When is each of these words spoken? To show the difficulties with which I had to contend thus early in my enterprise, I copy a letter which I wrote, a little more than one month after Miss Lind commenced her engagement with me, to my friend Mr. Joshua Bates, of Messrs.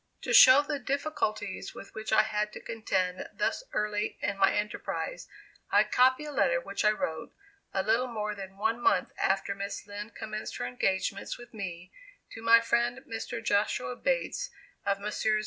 To 0.23 0.33
show 0.33 0.63
the 0.63 0.79
difficulties 0.79 1.75
with 1.75 1.93
which 1.93 2.11
I 2.11 2.23
had 2.23 2.51
to 2.53 2.59
contend 2.59 3.29
thus 3.31 3.63
early 3.71 4.17
in 4.19 4.35
my 4.39 4.51
enterprise, 4.51 5.27
I 5.69 5.83
copy 5.83 6.23
a 6.25 6.31
letter 6.31 6.59
which 6.59 6.83
I 6.83 6.89
wrote, 6.89 7.35
a 7.71 7.83
little 7.83 8.07
more 8.07 8.33
than 8.33 8.57
one 8.57 8.81
month 8.81 9.11
after 9.15 9.53
Miss 9.53 9.85
Lind 9.85 10.15
commenced 10.15 10.55
her 10.57 10.65
engagement 10.65 11.37
with 11.37 11.53
me, 11.53 11.91
to 12.31 12.41
my 12.41 12.61
friend 12.61 13.01
Mr. 13.07 13.43
Joshua 13.45 13.95
Bates, 13.95 14.49
of 14.87 14.99
Messrs. 14.99 15.39